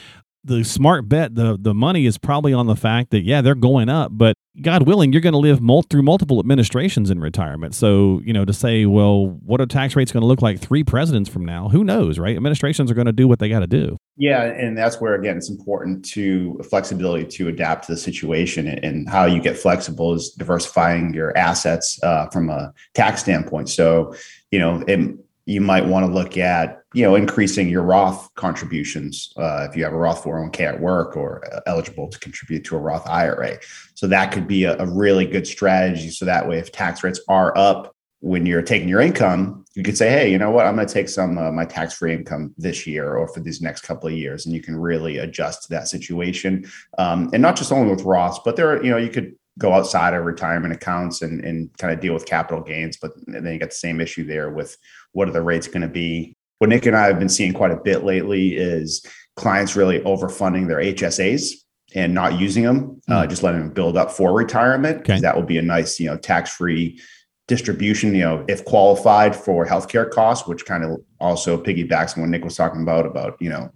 the 0.45 0.65
smart 0.65 1.09
bet, 1.09 1.37
the 1.37 1.57
the 1.61 1.73
money 1.73 2.05
is 2.05 2.19
probably 2.19 2.53
on 2.53 2.67
the 2.67 2.75
fact 2.75 3.11
that 3.11 3.21
yeah, 3.23 3.43
they're 3.43 3.55
going 3.55 3.89
up, 3.89 4.11
but 4.13 4.37
God 4.61 4.87
willing, 4.87 5.13
you're 5.13 5.23
going 5.23 5.33
to 5.33 5.39
live 5.39 5.63
mul- 5.63 5.83
through 5.83 6.03
multiple 6.03 6.39
administrations 6.39 7.11
in 7.11 7.21
retirement. 7.21 7.75
So 7.75 8.21
you 8.25 8.33
know 8.33 8.45
to 8.45 8.53
say, 8.53 8.85
well, 8.85 9.29
what 9.47 9.61
are 9.61 9.67
tax 9.67 9.97
rates 9.97 10.13
going 10.13 10.21
to 10.21 10.27
look 10.27 10.43
like 10.43 10.61
three 10.61 10.85
presidents 10.85 11.31
from 11.31 11.45
now? 11.47 11.71
Who 11.71 11.85
knows, 11.85 12.19
right? 12.19 12.37
Administrations 12.37 12.91
are 12.91 12.95
going 12.95 13.07
to 13.07 13.13
do 13.13 13.27
what 13.27 13.39
they 13.39 13.49
got 13.49 13.61
to 13.61 13.67
do. 13.67 13.97
Yeah, 14.17 14.43
and 14.43 14.77
that's 14.77 15.01
where 15.01 15.15
again 15.15 15.39
it's 15.39 15.49
important 15.49 16.05
to 16.07 16.61
flexibility 16.69 17.25
to 17.25 17.49
adapt 17.49 17.87
to 17.87 17.93
the 17.93 17.99
situation, 17.99 18.69
and 18.69 19.09
how 19.09 19.25
you 19.25 19.41
get 19.41 19.57
flexible 19.57 20.13
is 20.13 20.31
diversifying 20.31 21.15
your 21.15 21.37
assets 21.37 21.99
uh, 22.03 22.27
from 22.29 22.51
a 22.51 22.75
tax 22.95 23.23
standpoint. 23.23 23.71
So 23.71 24.15
you 24.51 24.59
know, 24.59 24.85
it, 24.87 25.17
you 25.47 25.63
might 25.63 25.87
want 25.87 26.05
to 26.07 26.13
look 26.13 26.37
at 26.37 26.82
you 26.93 27.03
know 27.03 27.15
increasing 27.15 27.69
your 27.69 27.83
roth 27.83 28.33
contributions 28.35 29.33
uh, 29.37 29.67
if 29.69 29.77
you 29.77 29.85
have 29.85 29.93
a 29.93 29.97
roth 29.97 30.23
401k 30.25 30.61
at 30.61 30.81
work 30.81 31.17
or 31.17 31.45
uh, 31.53 31.61
eligible 31.67 32.09
to 32.09 32.19
contribute 32.19 32.65
to 32.65 32.77
a 32.77 32.79
roth 32.79 33.07
ira 33.07 33.59
so 33.95 34.07
that 34.07 34.33
could 34.33 34.47
be 34.47 34.65
a, 34.65 34.77
a, 34.79 34.87
really 34.87 35.27
good 35.27 35.47
strategy. 35.47 36.11
So 36.11 36.25
that 36.25 36.49
way 36.49 36.59
if 36.59 36.73
tax 36.73 37.05
rates 37.05 37.21
are 37.29 37.57
up 37.57 37.95
when 38.21 38.47
you're 38.47 38.63
taking 38.63 38.89
your 38.89 39.01
income 39.01 39.65
you 39.75 39.83
could 39.83 39.97
say 39.97 40.11
hey 40.11 40.31
you 40.31 40.39
know 40.39 40.51
what? 40.51 40.67
I'm 40.67 40.77
going 40.77 40.87
to 40.87 40.93
take 40.93 41.09
some 41.09 41.39
uh, 41.39 41.51
my 41.51 41.65
tax 41.65 41.95
free 41.95 42.15
income 42.15 42.55
this 42.59 42.87
year 42.87 43.15
or 43.15 43.29
for 43.29 43.41
these 43.41 43.61
next 43.61 43.83
couple 43.83 44.09
of 44.09 44.15
years 44.15 44.47
and 44.47 44.55
you 44.55 44.61
can 44.61 44.77
really 44.77 45.19
adjust 45.19 45.65
to 45.65 45.69
that 45.71 45.89
situation. 45.89 46.71
Um, 46.99 47.31
and 47.33 47.43
not 47.43 47.57
just 47.57 47.73
only 47.73 47.91
with 47.91 48.05
roths 48.05 48.41
but 48.45 48.57
there 48.57 48.71
are 48.71 48.85
you 48.85 48.91
know 48.91 48.99
you 48.99 49.11
could 49.11 49.35
go 49.59 49.73
outside 49.73 50.15
of 50.15 50.25
retirement 50.25 50.73
accounts 50.73 51.21
and, 51.21 51.45
and 51.45 51.77
kind 51.77 51.93
of 51.93 52.01
deal 52.01 52.15
with 52.15 52.25
capital 52.25 52.63
gains 52.63 52.97
but 52.97 53.13
then 53.27 53.45
you 53.53 53.59
got 53.59 53.69
the 53.69 53.75
same 53.75 54.01
issue 54.01 54.25
there 54.25 54.51
with 54.51 54.79
what 55.13 55.29
are 55.29 55.33
the 55.33 55.43
rates 55.43 55.69
going 55.69 55.83
to 55.83 55.89
be? 55.89 56.37
What 56.63 56.69
Nick 56.69 56.87
and 56.87 56.97
I 56.97 57.09
have 57.09 57.19
been 57.19 57.29
seeing 57.29 57.53
quite 57.53 57.73
a 57.73 57.77
bit 57.77 58.05
lately 58.05 58.55
is 58.55 59.05
clients 59.35 59.75
really 59.75 59.99
overfunding 60.03 60.69
their 60.69 60.79
HSAs 60.79 61.55
and 61.97 62.15
not 62.15 62.39
using 62.39 62.63
them, 62.63 63.01
mm. 63.11 63.13
uh, 63.13 63.25
hmm. 63.25 63.29
just 63.29 63.43
letting 63.43 63.59
them 63.59 63.73
build 63.73 63.97
up 63.97 64.13
for 64.13 64.33
retirement. 64.33 64.99
Okay. 64.99 65.19
That 65.19 65.35
will 65.35 65.43
be 65.43 65.59
a 65.59 65.63
nice, 65.63 65.99
you 65.99 66.07
know, 66.07 66.17
tax-free 66.17 67.01
distribution, 67.49 68.15
you 68.15 68.21
know, 68.21 68.45
if 68.47 68.65
qualified 68.65 69.35
for 69.35 69.67
healthcare 69.67 70.09
costs, 70.09 70.47
which 70.47 70.65
kind 70.65 70.85
of 70.85 71.01
also 71.19 71.61
piggybacks 71.61 72.17
on 72.17 72.21
what 72.21 72.31
Nick 72.31 72.45
was 72.45 72.55
talking 72.55 72.83
about, 72.83 73.07
about, 73.07 73.37
you 73.41 73.51
know, 73.51 73.69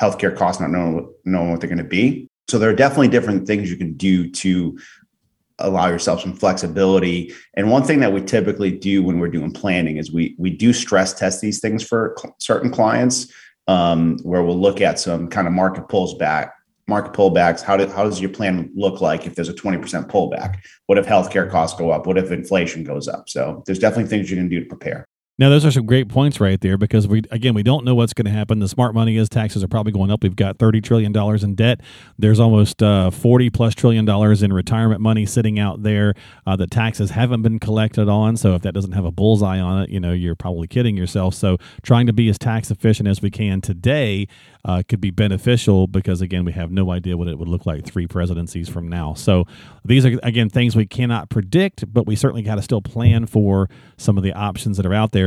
healthcare 0.00 0.36
costs, 0.36 0.60
not 0.60 0.70
knowing, 0.70 1.14
knowing 1.24 1.52
what 1.52 1.60
they're 1.60 1.70
going 1.70 1.78
to 1.78 1.84
be. 1.84 2.28
So 2.48 2.58
there 2.58 2.70
are 2.70 2.74
definitely 2.74 3.06
different 3.06 3.46
things 3.46 3.70
you 3.70 3.76
can 3.76 3.92
do 3.92 4.28
to 4.28 4.76
allow 5.62 5.88
yourself 5.88 6.20
some 6.20 6.34
flexibility. 6.34 7.32
And 7.54 7.70
one 7.70 7.82
thing 7.82 8.00
that 8.00 8.12
we 8.12 8.20
typically 8.20 8.70
do 8.70 9.02
when 9.02 9.18
we're 9.18 9.28
doing 9.28 9.52
planning 9.52 9.96
is 9.96 10.12
we 10.12 10.34
we 10.38 10.50
do 10.50 10.72
stress 10.72 11.12
test 11.14 11.40
these 11.40 11.60
things 11.60 11.82
for 11.82 12.14
cl- 12.18 12.36
certain 12.38 12.70
clients, 12.70 13.32
um, 13.68 14.18
where 14.22 14.42
we'll 14.42 14.60
look 14.60 14.80
at 14.80 14.98
some 14.98 15.28
kind 15.28 15.46
of 15.46 15.52
market 15.52 15.88
pulls 15.88 16.14
back, 16.14 16.54
market 16.86 17.12
pullbacks. 17.12 17.62
How, 17.62 17.78
how 17.88 18.04
does 18.04 18.20
your 18.20 18.30
plan 18.30 18.70
look 18.74 19.00
like 19.00 19.26
if 19.26 19.34
there's 19.34 19.48
a 19.48 19.54
20% 19.54 20.08
pullback? 20.10 20.58
What 20.86 20.98
if 20.98 21.06
healthcare 21.06 21.50
costs 21.50 21.78
go 21.78 21.90
up? 21.90 22.06
What 22.06 22.18
if 22.18 22.30
inflation 22.30 22.84
goes 22.84 23.08
up? 23.08 23.28
So 23.28 23.62
there's 23.66 23.78
definitely 23.78 24.10
things 24.10 24.30
you 24.30 24.36
can 24.36 24.48
do 24.48 24.60
to 24.60 24.66
prepare. 24.66 25.06
Now, 25.38 25.48
those 25.48 25.64
are 25.64 25.70
some 25.70 25.86
great 25.86 26.10
points 26.10 26.40
right 26.40 26.60
there 26.60 26.76
because 26.76 27.08
we, 27.08 27.22
again, 27.30 27.54
we 27.54 27.62
don't 27.62 27.86
know 27.86 27.94
what's 27.94 28.12
going 28.12 28.26
to 28.26 28.30
happen. 28.30 28.58
The 28.58 28.68
smart 28.68 28.94
money 28.94 29.16
is 29.16 29.30
taxes 29.30 29.64
are 29.64 29.68
probably 29.68 29.90
going 29.90 30.10
up. 30.10 30.22
We've 30.22 30.36
got 30.36 30.58
$30 30.58 30.84
trillion 30.84 31.16
in 31.42 31.54
debt. 31.54 31.80
There's 32.18 32.38
almost 32.38 32.82
uh, 32.82 33.10
40 33.10 33.48
plus 33.48 33.74
trillion 33.74 34.04
dollars 34.04 34.42
in 34.42 34.52
retirement 34.52 35.00
money 35.00 35.24
sitting 35.24 35.58
out 35.58 35.84
there 35.84 36.12
uh, 36.46 36.56
that 36.56 36.70
taxes 36.70 37.12
haven't 37.12 37.40
been 37.40 37.58
collected 37.58 38.10
on. 38.10 38.36
So 38.36 38.54
if 38.54 38.62
that 38.62 38.74
doesn't 38.74 38.92
have 38.92 39.06
a 39.06 39.10
bullseye 39.10 39.58
on 39.58 39.84
it, 39.84 39.88
you 39.90 40.00
know, 40.00 40.12
you're 40.12 40.34
probably 40.34 40.66
kidding 40.66 40.98
yourself. 40.98 41.34
So 41.34 41.56
trying 41.82 42.06
to 42.08 42.12
be 42.12 42.28
as 42.28 42.38
tax 42.38 42.70
efficient 42.70 43.08
as 43.08 43.22
we 43.22 43.30
can 43.30 43.62
today 43.62 44.28
uh, 44.64 44.82
could 44.86 45.00
be 45.00 45.10
beneficial 45.10 45.86
because, 45.86 46.20
again, 46.20 46.44
we 46.44 46.52
have 46.52 46.70
no 46.70 46.90
idea 46.90 47.16
what 47.16 47.26
it 47.26 47.38
would 47.38 47.48
look 47.48 47.66
like 47.66 47.84
three 47.84 48.06
presidencies 48.06 48.68
from 48.68 48.86
now. 48.86 49.14
So 49.14 49.44
these 49.84 50.04
are, 50.04 50.20
again, 50.22 50.48
things 50.48 50.76
we 50.76 50.86
cannot 50.86 51.30
predict, 51.30 51.92
but 51.92 52.06
we 52.06 52.14
certainly 52.16 52.42
got 52.42 52.56
to 52.56 52.62
still 52.62 52.82
plan 52.82 53.26
for 53.26 53.68
some 53.96 54.16
of 54.16 54.22
the 54.22 54.32
options 54.32 54.76
that 54.76 54.86
are 54.86 54.94
out 54.94 55.12
there. 55.12 55.21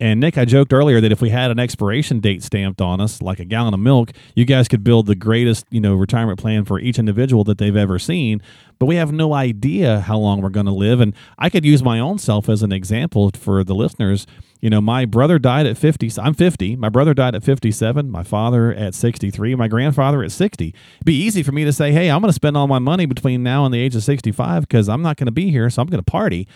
And 0.00 0.18
Nick, 0.18 0.36
I 0.36 0.44
joked 0.44 0.72
earlier 0.72 1.00
that 1.00 1.12
if 1.12 1.22
we 1.22 1.30
had 1.30 1.52
an 1.52 1.60
expiration 1.60 2.18
date 2.18 2.42
stamped 2.42 2.80
on 2.80 3.00
us, 3.00 3.22
like 3.22 3.38
a 3.38 3.44
gallon 3.44 3.74
of 3.74 3.80
milk, 3.80 4.10
you 4.34 4.44
guys 4.44 4.66
could 4.66 4.82
build 4.82 5.06
the 5.06 5.14
greatest, 5.14 5.66
you 5.70 5.80
know, 5.80 5.94
retirement 5.94 6.40
plan 6.40 6.64
for 6.64 6.80
each 6.80 6.98
individual 6.98 7.44
that 7.44 7.58
they've 7.58 7.76
ever 7.76 7.98
seen. 7.98 8.42
But 8.80 8.86
we 8.86 8.96
have 8.96 9.12
no 9.12 9.34
idea 9.34 10.00
how 10.00 10.18
long 10.18 10.42
we're 10.42 10.48
going 10.48 10.66
to 10.66 10.72
live. 10.72 11.00
And 11.00 11.14
I 11.38 11.48
could 11.48 11.64
use 11.64 11.82
my 11.82 12.00
own 12.00 12.18
self 12.18 12.48
as 12.48 12.62
an 12.62 12.72
example 12.72 13.30
for 13.38 13.62
the 13.62 13.74
listeners. 13.74 14.26
You 14.60 14.68
know, 14.68 14.80
my 14.80 15.04
brother 15.04 15.38
died 15.38 15.66
at 15.66 15.78
50. 15.78 16.10
I'm 16.20 16.34
50. 16.34 16.74
My 16.74 16.88
brother 16.88 17.14
died 17.14 17.36
at 17.36 17.44
57. 17.44 18.10
My 18.10 18.24
father 18.24 18.74
at 18.74 18.94
63. 18.94 19.54
My 19.54 19.68
grandfather 19.68 20.24
at 20.24 20.32
60. 20.32 20.68
It'd 20.68 21.04
be 21.04 21.14
easy 21.14 21.44
for 21.44 21.52
me 21.52 21.64
to 21.64 21.72
say, 21.72 21.92
hey, 21.92 22.10
I'm 22.10 22.20
going 22.20 22.30
to 22.30 22.34
spend 22.34 22.56
all 22.56 22.66
my 22.66 22.80
money 22.80 23.06
between 23.06 23.44
now 23.44 23.64
and 23.64 23.72
the 23.72 23.80
age 23.80 23.94
of 23.94 24.02
65 24.02 24.62
because 24.62 24.88
I'm 24.88 25.02
not 25.02 25.18
going 25.18 25.26
to 25.26 25.32
be 25.32 25.50
here. 25.50 25.70
So 25.70 25.82
I'm 25.82 25.88
going 25.88 26.02
to 26.02 26.10
party. 26.10 26.48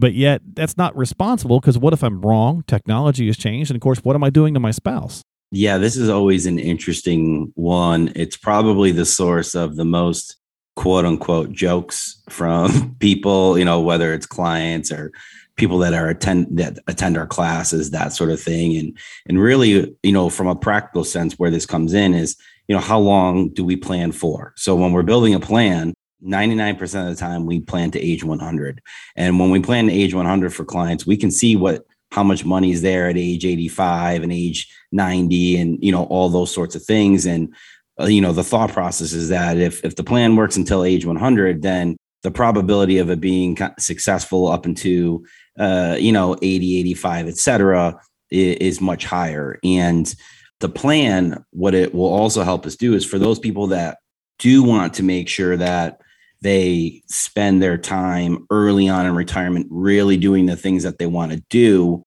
But 0.00 0.14
yet, 0.14 0.40
that's 0.54 0.78
not 0.78 0.96
responsible 0.96 1.60
because 1.60 1.76
what 1.76 1.92
if 1.92 2.02
I'm 2.02 2.22
wrong? 2.22 2.64
Technology 2.66 3.26
has 3.26 3.36
changed. 3.36 3.70
And 3.70 3.76
of 3.76 3.82
course, 3.82 3.98
what 3.98 4.16
am 4.16 4.24
I 4.24 4.30
doing 4.30 4.54
to 4.54 4.60
my 4.60 4.70
spouse? 4.70 5.22
Yeah, 5.52 5.76
this 5.76 5.94
is 5.94 6.08
always 6.08 6.46
an 6.46 6.58
interesting 6.58 7.52
one. 7.54 8.10
It's 8.16 8.36
probably 8.36 8.92
the 8.92 9.04
source 9.04 9.54
of 9.54 9.76
the 9.76 9.84
most 9.84 10.36
quote 10.74 11.04
unquote 11.04 11.52
jokes 11.52 12.22
from 12.30 12.96
people, 12.98 13.58
you 13.58 13.64
know, 13.66 13.82
whether 13.82 14.14
it's 14.14 14.24
clients 14.24 14.90
or 14.90 15.12
people 15.56 15.76
that 15.80 15.92
are 15.92 16.08
attend 16.08 16.46
that 16.56 16.78
attend 16.86 17.18
our 17.18 17.26
classes, 17.26 17.90
that 17.90 18.14
sort 18.14 18.30
of 18.30 18.40
thing. 18.40 18.78
And 18.78 18.96
and 19.28 19.38
really, 19.38 19.94
you 20.02 20.12
know, 20.12 20.30
from 20.30 20.46
a 20.46 20.56
practical 20.56 21.04
sense, 21.04 21.34
where 21.34 21.50
this 21.50 21.66
comes 21.66 21.92
in 21.92 22.14
is, 22.14 22.38
you 22.68 22.74
know, 22.74 22.80
how 22.80 22.98
long 22.98 23.50
do 23.50 23.66
we 23.66 23.76
plan 23.76 24.12
for? 24.12 24.54
So 24.56 24.74
when 24.74 24.92
we're 24.92 25.02
building 25.02 25.34
a 25.34 25.40
plan, 25.40 25.92
99% 26.24 26.80
of 26.80 27.14
the 27.14 27.20
time 27.20 27.46
we 27.46 27.60
plan 27.60 27.90
to 27.92 28.00
age 28.00 28.22
100 28.22 28.82
and 29.16 29.38
when 29.38 29.50
we 29.50 29.60
plan 29.60 29.86
to 29.86 29.92
age 29.92 30.14
100 30.14 30.52
for 30.52 30.64
clients 30.64 31.06
we 31.06 31.16
can 31.16 31.30
see 31.30 31.56
what 31.56 31.84
how 32.12 32.24
much 32.24 32.44
money 32.44 32.72
is 32.72 32.82
there 32.82 33.08
at 33.08 33.16
age 33.16 33.44
85 33.44 34.22
and 34.22 34.32
age 34.32 34.72
90 34.92 35.56
and 35.56 35.78
you 35.82 35.92
know 35.92 36.04
all 36.04 36.28
those 36.28 36.52
sorts 36.52 36.74
of 36.74 36.82
things. 36.82 37.26
And 37.26 37.54
uh, 37.98 38.06
you 38.06 38.20
know 38.20 38.32
the 38.32 38.44
thought 38.44 38.72
process 38.72 39.12
is 39.12 39.28
that 39.28 39.58
if 39.58 39.84
if 39.84 39.96
the 39.96 40.04
plan 40.04 40.36
works 40.36 40.56
until 40.56 40.84
age 40.84 41.04
100 41.04 41.62
then 41.62 41.96
the 42.22 42.30
probability 42.30 42.98
of 42.98 43.08
it 43.10 43.20
being 43.20 43.56
successful 43.78 44.48
up 44.48 44.66
into 44.66 45.24
uh, 45.58 45.96
you 45.98 46.12
know 46.12 46.36
80 46.42 46.80
85 46.80 47.28
etc 47.28 48.00
is, 48.30 48.56
is 48.56 48.80
much 48.80 49.04
higher. 49.04 49.58
And 49.62 50.12
the 50.60 50.68
plan 50.68 51.44
what 51.50 51.74
it 51.74 51.94
will 51.94 52.12
also 52.12 52.42
help 52.42 52.66
us 52.66 52.76
do 52.76 52.94
is 52.94 53.04
for 53.04 53.18
those 53.18 53.38
people 53.38 53.68
that 53.68 53.98
do 54.38 54.62
want 54.62 54.94
to 54.94 55.02
make 55.02 55.28
sure 55.28 55.56
that 55.56 55.99
they 56.42 57.02
spend 57.06 57.62
their 57.62 57.76
time 57.76 58.46
early 58.50 58.88
on 58.88 59.06
in 59.06 59.14
retirement 59.14 59.66
really 59.70 60.16
doing 60.16 60.46
the 60.46 60.56
things 60.56 60.82
that 60.82 60.98
they 60.98 61.06
want 61.06 61.32
to 61.32 61.42
do 61.50 62.02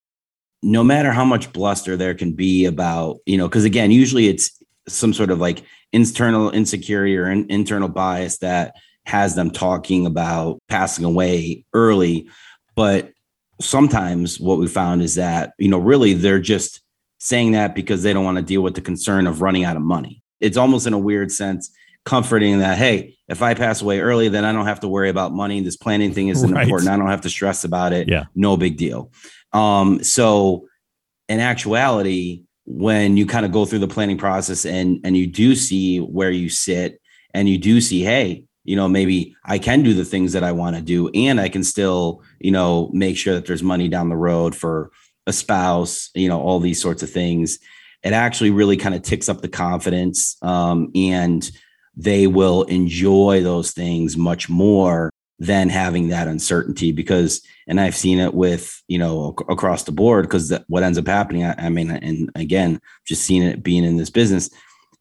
no 0.62 0.82
matter 0.82 1.12
how 1.12 1.26
much 1.26 1.52
bluster 1.52 1.94
there 1.94 2.14
can 2.14 2.32
be 2.32 2.64
about 2.64 3.18
you 3.26 3.36
know 3.36 3.48
because 3.48 3.64
again 3.64 3.90
usually 3.90 4.28
it's 4.28 4.50
some 4.88 5.12
sort 5.12 5.30
of 5.30 5.38
like 5.38 5.62
internal 5.92 6.50
insecurity 6.50 7.16
or 7.16 7.30
in, 7.30 7.50
internal 7.50 7.88
bias 7.88 8.38
that 8.38 8.74
has 9.06 9.34
them 9.34 9.50
talking 9.50 10.06
about 10.06 10.58
passing 10.68 11.04
away 11.04 11.64
early. 11.72 12.28
But 12.74 13.12
sometimes 13.60 14.40
what 14.40 14.58
we 14.58 14.66
found 14.66 15.02
is 15.02 15.14
that 15.14 15.54
you 15.58 15.68
know 15.68 15.78
really 15.78 16.14
they're 16.14 16.40
just 16.40 16.80
saying 17.18 17.52
that 17.52 17.74
because 17.74 18.02
they 18.02 18.12
don't 18.12 18.24
want 18.24 18.36
to 18.36 18.42
deal 18.42 18.60
with 18.62 18.74
the 18.74 18.80
concern 18.80 19.26
of 19.26 19.40
running 19.40 19.64
out 19.64 19.76
of 19.76 19.82
money. 19.82 20.22
It's 20.40 20.56
almost 20.56 20.86
in 20.86 20.92
a 20.92 20.98
weird 20.98 21.30
sense 21.32 21.70
comforting 22.04 22.58
that 22.58 22.76
hey 22.76 23.16
if 23.28 23.40
i 23.42 23.54
pass 23.54 23.80
away 23.80 24.00
early 24.00 24.28
then 24.28 24.44
i 24.44 24.52
don't 24.52 24.66
have 24.66 24.80
to 24.80 24.88
worry 24.88 25.08
about 25.08 25.32
money. 25.32 25.60
This 25.60 25.76
planning 25.76 26.12
thing 26.12 26.28
isn't 26.28 26.52
right. 26.52 26.64
important. 26.64 26.90
I 26.90 26.96
don't 26.96 27.08
have 27.08 27.22
to 27.22 27.30
stress 27.30 27.64
about 27.64 27.92
it. 27.92 28.08
Yeah. 28.08 28.24
No 28.34 28.56
big 28.56 28.76
deal. 28.76 29.10
Um 29.52 30.02
so 30.02 30.66
in 31.28 31.40
actuality 31.40 32.42
when 32.66 33.16
you 33.16 33.26
kind 33.26 33.44
of 33.44 33.52
go 33.52 33.64
through 33.64 33.78
the 33.78 33.88
planning 33.88 34.18
process 34.18 34.64
and 34.64 35.00
and 35.04 35.16
you 35.16 35.26
do 35.26 35.54
see 35.54 35.98
where 35.98 36.30
you 36.30 36.48
sit 36.48 37.00
and 37.32 37.48
you 37.48 37.58
do 37.58 37.80
see 37.80 38.02
hey 38.02 38.44
you 38.64 38.74
know 38.74 38.88
maybe 38.88 39.36
i 39.44 39.58
can 39.58 39.82
do 39.82 39.92
the 39.92 40.04
things 40.04 40.32
that 40.32 40.42
i 40.42 40.50
want 40.50 40.74
to 40.74 40.82
do 40.82 41.08
and 41.10 41.40
i 41.40 41.48
can 41.48 41.62
still 41.62 42.22
you 42.40 42.50
know 42.50 42.90
make 42.92 43.16
sure 43.16 43.34
that 43.34 43.46
there's 43.46 43.62
money 43.62 43.88
down 43.88 44.08
the 44.08 44.16
road 44.16 44.54
for 44.54 44.90
a 45.26 45.32
spouse 45.32 46.10
you 46.14 46.28
know 46.28 46.40
all 46.40 46.58
these 46.58 46.80
sorts 46.80 47.02
of 47.02 47.10
things 47.10 47.58
it 48.02 48.12
actually 48.12 48.50
really 48.50 48.76
kind 48.76 48.94
of 48.94 49.02
ticks 49.02 49.28
up 49.28 49.40
the 49.40 49.48
confidence 49.48 50.36
um, 50.42 50.90
and 50.94 51.50
they 51.96 52.26
will 52.26 52.64
enjoy 52.64 53.42
those 53.42 53.72
things 53.72 54.16
much 54.16 54.48
more 54.48 55.10
than 55.38 55.68
having 55.68 56.08
that 56.08 56.28
uncertainty 56.28 56.92
because 56.92 57.42
and 57.66 57.80
i've 57.80 57.96
seen 57.96 58.20
it 58.20 58.34
with 58.34 58.82
you 58.86 58.98
know 58.98 59.34
across 59.48 59.82
the 59.82 59.92
board 59.92 60.24
because 60.24 60.52
what 60.68 60.84
ends 60.84 60.96
up 60.96 61.06
happening 61.06 61.44
I, 61.44 61.54
I, 61.58 61.68
mean 61.70 61.90
and 61.90 62.30
again 62.36 62.80
just 63.04 63.22
seeing 63.22 63.42
it 63.42 63.62
being 63.62 63.84
in 63.84 63.96
this 63.96 64.10
business 64.10 64.48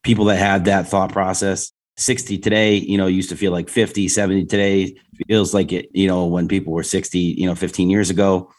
people 0.01 0.25
that 0.25 0.37
had 0.37 0.65
that 0.65 0.87
thought 0.87 1.11
process 1.11 1.71
60 1.97 2.39
today 2.39 2.75
you 2.75 2.97
know 2.97 3.05
used 3.05 3.29
to 3.29 3.35
feel 3.35 3.51
like 3.51 3.69
50 3.69 4.07
70 4.07 4.45
today 4.45 4.95
feels 5.27 5.53
like 5.53 5.71
it 5.71 5.89
you 5.93 6.07
know 6.07 6.25
when 6.25 6.47
people 6.47 6.73
were 6.73 6.83
60 6.83 7.19
you 7.19 7.45
know 7.45 7.55
15 7.55 7.91
years 7.91 8.09
ago 8.09 8.51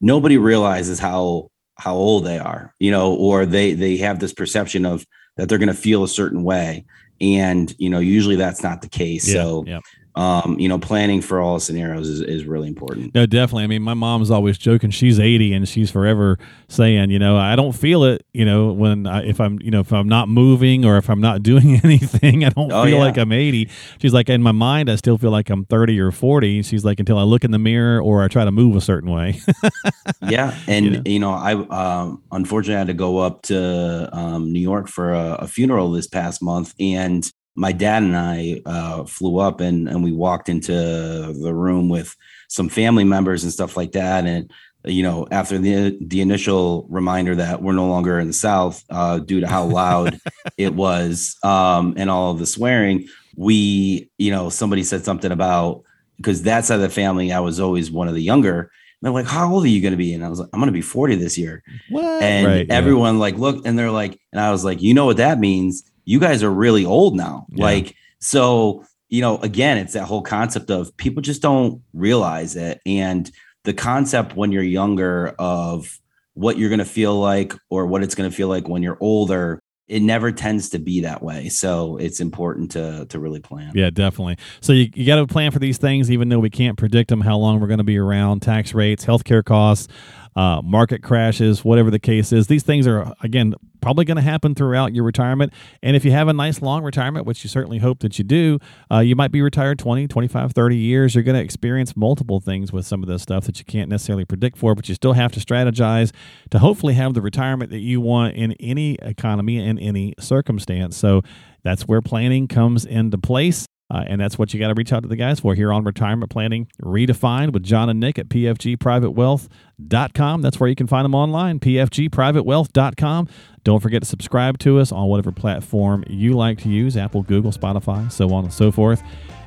nobody 0.00 0.38
realizes 0.38 0.98
how 0.98 1.50
how 1.76 1.94
old 1.94 2.24
they 2.24 2.38
are 2.38 2.74
you 2.78 2.90
know 2.90 3.14
or 3.14 3.44
they 3.44 3.74
they 3.74 3.98
have 3.98 4.20
this 4.20 4.32
perception 4.32 4.86
of 4.86 5.04
that 5.36 5.48
they're 5.48 5.58
going 5.58 5.68
to 5.68 5.74
feel 5.74 6.02
a 6.02 6.08
certain 6.08 6.42
way 6.42 6.86
and 7.20 7.74
you 7.78 7.90
know 7.90 7.98
usually 7.98 8.36
that's 8.36 8.62
not 8.62 8.82
the 8.82 8.88
case. 8.88 9.28
Yeah, 9.28 9.34
so 9.34 9.64
yeah 9.66 9.80
um, 10.16 10.58
you 10.58 10.68
know, 10.68 10.78
planning 10.78 11.22
for 11.22 11.40
all 11.40 11.60
scenarios 11.60 12.08
is, 12.08 12.20
is 12.20 12.44
really 12.44 12.66
important. 12.66 13.14
No, 13.14 13.26
definitely. 13.26 13.64
I 13.64 13.66
mean, 13.68 13.82
my 13.82 13.94
mom's 13.94 14.30
always 14.30 14.58
joking. 14.58 14.90
She's 14.90 15.20
80 15.20 15.52
and 15.52 15.68
she's 15.68 15.90
forever 15.90 16.38
saying, 16.68 17.10
you 17.10 17.18
know, 17.18 17.36
I 17.36 17.54
don't 17.54 17.72
feel 17.72 18.02
it, 18.04 18.26
you 18.32 18.44
know, 18.44 18.72
when 18.72 19.06
I, 19.06 19.24
if 19.24 19.40
I'm, 19.40 19.60
you 19.60 19.70
know, 19.70 19.80
if 19.80 19.92
I'm 19.92 20.08
not 20.08 20.28
moving 20.28 20.84
or 20.84 20.96
if 20.96 21.08
I'm 21.08 21.20
not 21.20 21.42
doing 21.44 21.80
anything, 21.84 22.44
I 22.44 22.48
don't 22.50 22.72
oh, 22.72 22.84
feel 22.84 22.94
yeah. 22.94 23.04
like 23.04 23.18
I'm 23.18 23.30
80. 23.30 23.68
She's 23.98 24.12
like, 24.12 24.28
in 24.28 24.42
my 24.42 24.52
mind, 24.52 24.90
I 24.90 24.96
still 24.96 25.16
feel 25.16 25.30
like 25.30 25.48
I'm 25.48 25.64
30 25.66 26.00
or 26.00 26.10
40. 26.10 26.62
She's 26.62 26.84
like, 26.84 26.98
until 26.98 27.18
I 27.18 27.22
look 27.22 27.44
in 27.44 27.52
the 27.52 27.58
mirror 27.58 28.02
or 28.02 28.24
I 28.24 28.28
try 28.28 28.44
to 28.44 28.52
move 28.52 28.74
a 28.74 28.80
certain 28.80 29.10
way. 29.10 29.40
yeah. 30.28 30.58
And, 30.66 30.84
you 30.84 30.90
know, 30.90 31.02
you 31.06 31.18
know 31.20 31.30
I, 31.30 31.52
um, 31.54 32.22
unfortunately 32.32 32.78
had 32.78 32.88
to 32.88 32.94
go 32.94 33.18
up 33.18 33.42
to, 33.42 34.08
um, 34.12 34.52
New 34.52 34.60
York 34.60 34.88
for 34.88 35.12
a, 35.12 35.34
a 35.40 35.46
funeral 35.46 35.92
this 35.92 36.08
past 36.08 36.42
month 36.42 36.74
and 36.80 37.30
my 37.54 37.72
dad 37.72 38.02
and 38.02 38.16
I 38.16 38.62
uh, 38.64 39.04
flew 39.04 39.38
up 39.38 39.60
and, 39.60 39.88
and 39.88 40.02
we 40.02 40.12
walked 40.12 40.48
into 40.48 40.72
the 40.72 41.52
room 41.54 41.88
with 41.88 42.16
some 42.48 42.68
family 42.68 43.04
members 43.04 43.42
and 43.42 43.52
stuff 43.52 43.76
like 43.76 43.92
that. 43.92 44.26
And, 44.26 44.50
you 44.84 45.02
know, 45.02 45.26
after 45.30 45.58
the 45.58 45.96
the 46.00 46.20
initial 46.20 46.86
reminder 46.88 47.34
that 47.34 47.62
we're 47.62 47.72
no 47.72 47.86
longer 47.86 48.18
in 48.18 48.28
the 48.28 48.32
South 48.32 48.82
uh, 48.88 49.18
due 49.18 49.40
to 49.40 49.46
how 49.46 49.64
loud 49.64 50.18
it 50.56 50.74
was 50.74 51.36
um, 51.42 51.94
and 51.96 52.10
all 52.10 52.32
of 52.32 52.38
the 52.38 52.46
swearing, 52.46 53.06
we, 53.36 54.10
you 54.18 54.30
know, 54.30 54.48
somebody 54.48 54.82
said 54.82 55.04
something 55.04 55.32
about 55.32 55.82
because 56.16 56.42
that 56.42 56.64
side 56.64 56.76
of 56.76 56.80
the 56.82 56.88
family, 56.88 57.32
I 57.32 57.40
was 57.40 57.60
always 57.60 57.90
one 57.90 58.08
of 58.08 58.14
the 58.14 58.22
younger. 58.22 58.60
And 58.60 58.70
they're 59.02 59.12
like, 59.12 59.26
"How 59.26 59.50
old 59.50 59.64
are 59.64 59.68
you 59.68 59.80
going 59.80 59.92
to 59.92 59.98
be?" 59.98 60.12
And 60.12 60.24
I 60.24 60.28
was 60.28 60.40
like, 60.40 60.50
"I'm 60.52 60.60
going 60.60 60.68
to 60.68 60.72
be 60.72 60.82
40 60.82 61.14
this 61.16 61.38
year." 61.38 61.62
What? 61.88 62.22
And 62.22 62.46
right, 62.46 62.66
everyone 62.70 63.14
yeah. 63.14 63.20
like 63.20 63.36
looked, 63.36 63.66
and 63.66 63.78
they're 63.78 63.90
like, 63.90 64.20
and 64.32 64.40
I 64.40 64.50
was 64.50 64.62
like, 64.62 64.82
"You 64.82 64.92
know 64.92 65.06
what 65.06 65.16
that 65.16 65.38
means?" 65.38 65.89
You 66.04 66.18
guys 66.18 66.42
are 66.42 66.50
really 66.50 66.84
old 66.84 67.16
now. 67.16 67.46
Yeah. 67.50 67.64
Like, 67.64 67.96
so, 68.18 68.84
you 69.08 69.20
know, 69.20 69.38
again, 69.38 69.78
it's 69.78 69.94
that 69.94 70.04
whole 70.04 70.22
concept 70.22 70.70
of 70.70 70.96
people 70.96 71.22
just 71.22 71.42
don't 71.42 71.82
realize 71.92 72.56
it. 72.56 72.80
And 72.86 73.30
the 73.64 73.74
concept 73.74 74.36
when 74.36 74.52
you're 74.52 74.62
younger 74.62 75.34
of 75.38 75.98
what 76.34 76.58
you're 76.58 76.70
going 76.70 76.78
to 76.78 76.84
feel 76.84 77.18
like 77.18 77.54
or 77.68 77.86
what 77.86 78.02
it's 78.02 78.14
going 78.14 78.30
to 78.30 78.34
feel 78.34 78.48
like 78.48 78.68
when 78.68 78.82
you're 78.82 78.98
older 79.00 79.60
it 79.90 80.02
never 80.02 80.30
tends 80.30 80.68
to 80.70 80.78
be 80.78 81.00
that 81.00 81.20
way. 81.20 81.48
So 81.48 81.96
it's 81.96 82.20
important 82.20 82.70
to 82.70 83.06
to 83.06 83.18
really 83.18 83.40
plan. 83.40 83.72
Yeah, 83.74 83.90
definitely. 83.90 84.38
So 84.60 84.72
you, 84.72 84.88
you 84.94 85.04
got 85.04 85.16
to 85.16 85.26
plan 85.26 85.50
for 85.50 85.58
these 85.58 85.78
things, 85.78 86.12
even 86.12 86.28
though 86.28 86.38
we 86.38 86.48
can't 86.48 86.78
predict 86.78 87.10
them, 87.10 87.20
how 87.20 87.36
long 87.36 87.58
we're 87.58 87.66
going 87.66 87.78
to 87.78 87.84
be 87.84 87.98
around, 87.98 88.40
tax 88.40 88.72
rates, 88.72 89.04
healthcare 89.04 89.44
costs. 89.44 89.88
Uh, 90.36 90.60
market 90.62 91.02
crashes, 91.02 91.64
whatever 91.64 91.90
the 91.90 91.98
case 91.98 92.32
is. 92.32 92.46
These 92.46 92.62
things 92.62 92.86
are, 92.86 93.12
again, 93.22 93.54
probably 93.80 94.04
going 94.04 94.16
to 94.16 94.22
happen 94.22 94.54
throughout 94.54 94.94
your 94.94 95.04
retirement. 95.04 95.52
And 95.82 95.96
if 95.96 96.04
you 96.04 96.12
have 96.12 96.28
a 96.28 96.32
nice 96.32 96.62
long 96.62 96.82
retirement, 96.82 97.26
which 97.26 97.42
you 97.44 97.50
certainly 97.50 97.78
hope 97.78 98.00
that 98.00 98.18
you 98.18 98.24
do, 98.24 98.58
uh, 98.90 98.98
you 98.98 99.16
might 99.16 99.32
be 99.32 99.42
retired 99.42 99.78
20, 99.78 100.06
25, 100.06 100.52
30 100.52 100.76
years. 100.76 101.14
You're 101.14 101.24
going 101.24 101.36
to 101.36 101.42
experience 101.42 101.96
multiple 101.96 102.40
things 102.40 102.72
with 102.72 102.86
some 102.86 103.02
of 103.02 103.08
this 103.08 103.22
stuff 103.22 103.46
that 103.46 103.58
you 103.58 103.64
can't 103.64 103.88
necessarily 103.88 104.24
predict 104.24 104.56
for, 104.58 104.74
but 104.74 104.88
you 104.88 104.94
still 104.94 105.14
have 105.14 105.32
to 105.32 105.40
strategize 105.40 106.12
to 106.50 106.58
hopefully 106.58 106.94
have 106.94 107.14
the 107.14 107.22
retirement 107.22 107.70
that 107.70 107.80
you 107.80 108.00
want 108.00 108.36
in 108.36 108.52
any 108.60 108.94
economy 109.02 109.58
and 109.58 109.78
any 109.80 110.14
circumstance. 110.18 110.96
So 110.96 111.22
that's 111.62 111.82
where 111.82 112.00
planning 112.00 112.48
comes 112.48 112.84
into 112.84 113.18
place. 113.18 113.66
Uh, 113.90 114.04
and 114.06 114.20
that's 114.20 114.38
what 114.38 114.54
you 114.54 114.60
got 114.60 114.68
to 114.68 114.74
reach 114.74 114.92
out 114.92 115.02
to 115.02 115.08
the 115.08 115.16
guys 115.16 115.40
for 115.40 115.54
here 115.54 115.72
on 115.72 115.82
Retirement 115.82 116.30
Planning 116.30 116.68
Redefined 116.80 117.52
with 117.52 117.64
John 117.64 117.90
and 117.90 117.98
Nick 117.98 118.16
at 118.18 118.28
pfgprivatewealth.com. 118.28 120.42
That's 120.42 120.60
where 120.60 120.68
you 120.68 120.76
can 120.76 120.86
find 120.86 121.04
them 121.04 121.14
online, 121.14 121.58
pfgprivatewealth.com. 121.58 123.28
Don't 123.64 123.80
forget 123.80 124.02
to 124.02 124.08
subscribe 124.08 124.58
to 124.60 124.78
us 124.78 124.92
on 124.92 125.08
whatever 125.08 125.32
platform 125.32 126.04
you 126.06 126.34
like 126.34 126.60
to 126.60 126.68
use 126.68 126.96
Apple, 126.96 127.22
Google, 127.22 127.50
Spotify, 127.50 128.12
so 128.12 128.32
on 128.32 128.44
and 128.44 128.52
so 128.52 128.70
forth. 128.70 129.02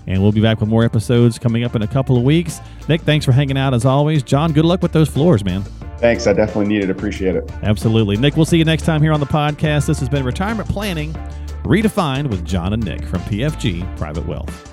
And 0.05 0.21
we'll 0.21 0.33
be 0.33 0.41
back 0.41 0.59
with 0.59 0.67
more 0.67 0.83
episodes 0.83 1.39
coming 1.39 1.63
up 1.63 1.75
in 1.75 1.81
a 1.81 1.88
couple 1.88 2.17
of 2.17 2.23
weeks. 2.23 2.59
Nick, 2.89 3.00
thanks 3.01 3.25
for 3.25 3.31
hanging 3.31 3.57
out 3.57 3.73
as 3.73 3.85
always. 3.85 4.21
John, 4.21 4.51
good 4.51 4.65
luck 4.65 4.81
with 4.81 4.91
those 4.91 5.07
floors, 5.07 5.45
man. 5.45 5.63
Thanks. 6.00 6.27
I 6.27 6.33
definitely 6.33 6.67
need 6.67 6.83
it. 6.83 6.89
Appreciate 6.89 7.38
it. 7.38 7.50
Absolutely. 7.63 8.17
Nick, 8.17 8.35
we'll 8.35 8.45
see 8.45 8.57
you 8.57 8.65
next 8.65 8.83
time 8.83 9.01
here 9.01 9.13
on 9.13 9.21
the 9.21 9.25
podcast. 9.25 9.88
This 9.88 10.01
has 10.01 10.09
been 10.09 10.25
Retirement 10.25 10.67
Planning 10.67 11.15
Redefined 11.63 12.29
with 12.29 12.46
John 12.46 12.74
and 12.74 12.84
Nick 12.84 13.05
from 13.05 13.22
PFG 13.22 13.98
Private 13.98 14.25
Wealth. 14.27 14.73